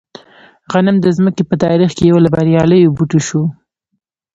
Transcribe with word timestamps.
غنم 0.71 0.97
د 1.01 1.05
ځمکې 1.17 1.43
په 1.49 1.55
تاریخ 1.63 1.89
کې 1.97 2.03
یو 2.11 2.17
له 2.25 2.29
بریالیو 2.35 2.93
بوټو 2.95 3.19
شو. 3.27 3.43